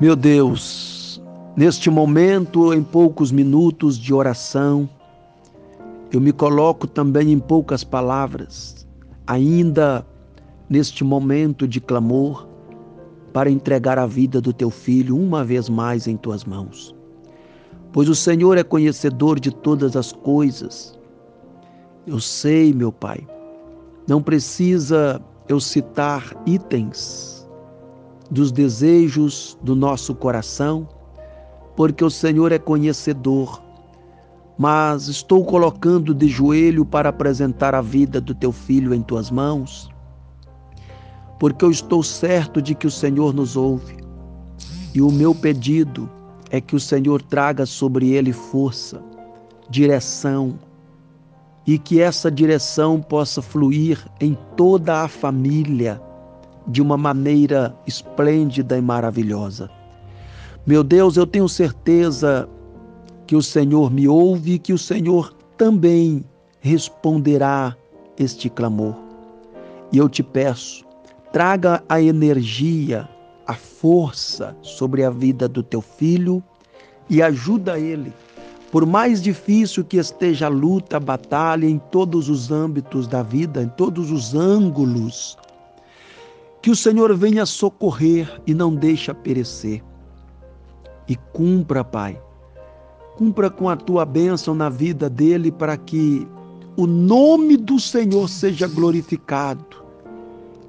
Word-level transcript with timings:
Meu 0.00 0.14
Deus, 0.14 1.20
neste 1.56 1.90
momento, 1.90 2.72
em 2.72 2.84
poucos 2.84 3.32
minutos 3.32 3.98
de 3.98 4.14
oração, 4.14 4.88
eu 6.12 6.20
me 6.20 6.30
coloco 6.30 6.86
também 6.86 7.32
em 7.32 7.38
poucas 7.40 7.82
palavras, 7.82 8.86
ainda 9.26 10.06
neste 10.70 11.02
momento 11.02 11.66
de 11.66 11.80
clamor, 11.80 12.46
para 13.32 13.50
entregar 13.50 13.98
a 13.98 14.06
vida 14.06 14.40
do 14.40 14.52
teu 14.52 14.70
filho 14.70 15.16
uma 15.16 15.44
vez 15.44 15.68
mais 15.68 16.06
em 16.06 16.16
tuas 16.16 16.44
mãos. 16.44 16.94
Pois 17.92 18.08
o 18.08 18.14
Senhor 18.14 18.56
é 18.56 18.62
conhecedor 18.62 19.40
de 19.40 19.50
todas 19.50 19.96
as 19.96 20.12
coisas. 20.12 20.96
Eu 22.06 22.20
sei, 22.20 22.72
meu 22.72 22.92
Pai, 22.92 23.26
não 24.06 24.22
precisa 24.22 25.20
eu 25.48 25.58
citar 25.58 26.40
itens 26.46 27.37
dos 28.30 28.52
desejos 28.52 29.58
do 29.62 29.74
nosso 29.74 30.14
coração, 30.14 30.88
porque 31.76 32.04
o 32.04 32.10
Senhor 32.10 32.52
é 32.52 32.58
conhecedor. 32.58 33.62
Mas 34.58 35.06
estou 35.06 35.44
colocando 35.44 36.12
de 36.12 36.26
joelho 36.28 36.84
para 36.84 37.10
apresentar 37.10 37.74
a 37.74 37.80
vida 37.80 38.20
do 38.20 38.34
teu 38.34 38.50
filho 38.50 38.92
em 38.92 39.02
tuas 39.02 39.30
mãos, 39.30 39.88
porque 41.38 41.64
eu 41.64 41.70
estou 41.70 42.02
certo 42.02 42.60
de 42.60 42.74
que 42.74 42.86
o 42.86 42.90
Senhor 42.90 43.32
nos 43.32 43.56
ouve. 43.56 43.96
E 44.92 45.00
o 45.00 45.12
meu 45.12 45.34
pedido 45.34 46.10
é 46.50 46.60
que 46.60 46.74
o 46.74 46.80
Senhor 46.80 47.22
traga 47.22 47.64
sobre 47.64 48.10
ele 48.10 48.32
força, 48.32 49.00
direção, 49.70 50.58
e 51.64 51.78
que 51.78 52.00
essa 52.00 52.30
direção 52.30 53.00
possa 53.00 53.40
fluir 53.40 54.04
em 54.20 54.36
toda 54.56 55.02
a 55.02 55.08
família 55.08 56.02
de 56.68 56.82
uma 56.82 56.96
maneira 56.96 57.74
esplêndida 57.86 58.76
e 58.76 58.82
maravilhosa. 58.82 59.70
Meu 60.66 60.84
Deus, 60.84 61.16
eu 61.16 61.26
tenho 61.26 61.48
certeza 61.48 62.48
que 63.26 63.34
o 63.34 63.42
Senhor 63.42 63.90
me 63.90 64.06
ouve 64.06 64.54
e 64.54 64.58
que 64.58 64.72
o 64.72 64.78
Senhor 64.78 65.32
também 65.56 66.24
responderá 66.60 67.74
este 68.18 68.50
clamor. 68.50 68.94
E 69.90 69.98
eu 69.98 70.08
te 70.08 70.22
peço, 70.22 70.84
traga 71.32 71.82
a 71.88 72.00
energia, 72.00 73.08
a 73.46 73.54
força 73.54 74.54
sobre 74.60 75.02
a 75.04 75.10
vida 75.10 75.48
do 75.48 75.62
teu 75.62 75.80
filho 75.80 76.42
e 77.08 77.22
ajuda 77.22 77.78
ele. 77.78 78.12
Por 78.70 78.84
mais 78.84 79.22
difícil 79.22 79.82
que 79.82 79.96
esteja 79.96 80.46
a 80.46 80.50
luta, 80.50 80.98
a 80.98 81.00
batalha 81.00 81.66
em 81.66 81.78
todos 81.78 82.28
os 82.28 82.50
âmbitos 82.50 83.06
da 83.06 83.22
vida, 83.22 83.62
em 83.62 83.68
todos 83.68 84.10
os 84.10 84.34
ângulos, 84.34 85.38
que 86.68 86.72
o 86.72 86.76
Senhor 86.76 87.16
venha 87.16 87.46
socorrer 87.46 88.42
e 88.46 88.52
não 88.52 88.74
deixa 88.74 89.14
perecer. 89.14 89.82
E 91.08 91.16
cumpra, 91.16 91.82
Pai, 91.82 92.20
cumpra 93.16 93.48
com 93.48 93.70
a 93.70 93.74
tua 93.74 94.04
bênção 94.04 94.54
na 94.54 94.68
vida 94.68 95.08
dele 95.08 95.50
para 95.50 95.78
que 95.78 96.28
o 96.76 96.86
nome 96.86 97.56
do 97.56 97.80
Senhor 97.80 98.28
seja 98.28 98.68
glorificado. 98.68 99.82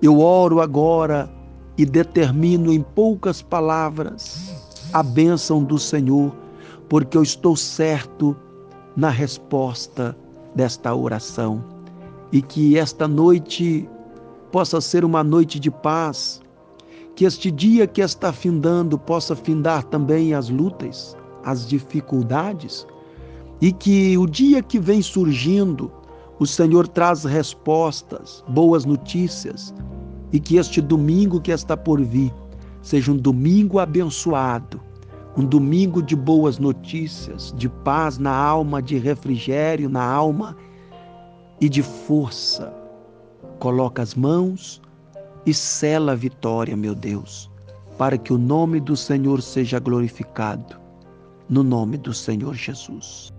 Eu 0.02 0.22
oro 0.22 0.62
agora 0.62 1.30
e 1.78 1.86
determino 1.86 2.72
em 2.72 2.82
poucas 2.82 3.42
palavras 3.42 4.54
a 4.94 5.04
bênção 5.04 5.62
do 5.62 5.78
Senhor, 5.78 6.34
porque 6.88 7.18
eu 7.18 7.24
estou 7.24 7.58
certo 7.58 8.34
na 8.96 9.10
resposta 9.10 10.16
desta 10.56 10.96
oração. 10.96 11.62
E 12.32 12.42
que 12.42 12.78
esta 12.78 13.06
noite 13.06 13.86
possa 14.52 14.82
ser 14.82 15.06
uma 15.06 15.24
noite 15.24 15.60
de 15.60 15.70
paz, 15.70 16.42
que 17.16 17.26
este 17.26 17.52
dia 17.52 17.86
que 17.86 18.02
está 18.02 18.32
findando 18.32 18.98
possa 18.98 19.36
findar 19.36 19.84
também 19.84 20.34
as 20.34 20.50
lutas, 20.50 21.16
as 21.44 21.68
dificuldades, 21.68 22.88
e 23.62 23.72
que 23.72 24.18
o 24.18 24.26
dia 24.26 24.64
que 24.64 24.80
vem 24.80 25.02
surgindo, 25.02 25.92
o 26.40 26.48
Senhor 26.48 26.88
traz 26.88 27.26
respostas, 27.26 28.44
boas 28.48 28.86
notícias, 28.86 29.74
e 30.32 30.40
que 30.40 30.58
este 30.58 30.80
domingo 30.80 31.42
que 31.42 31.52
está 31.52 31.76
por 31.76 32.02
vir 32.02 32.34
seja 32.82 33.12
um 33.12 33.18
domingo 33.18 33.80
abençoado, 33.80 34.80
um 35.36 35.44
domingo 35.44 36.02
de 36.02 36.16
boas 36.16 36.58
notícias, 36.58 37.54
de 37.58 37.68
paz 37.68 38.18
na 38.18 38.34
alma, 38.34 38.82
de 38.82 38.98
refrigério 38.98 39.90
na 39.90 40.04
alma 40.04 40.56
e 41.60 41.68
de 41.68 41.84
força 41.84 42.79
Coloca 43.60 44.02
as 44.02 44.16
mãos 44.16 44.82
e 45.46 45.54
sela 45.54 46.14
a 46.14 46.16
vitória, 46.16 46.78
meu 46.78 46.96
Deus, 46.96 47.52
para 47.98 48.18
que 48.18 48.32
o 48.32 48.38
nome 48.38 48.80
do 48.80 48.96
Senhor 48.96 49.42
seja 49.42 49.80
glorificado. 49.80 50.80
No 51.50 51.62
nome 51.62 51.98
do 51.98 52.14
Senhor 52.14 52.56
Jesus. 52.56 53.34